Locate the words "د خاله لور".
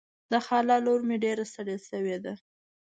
0.31-1.01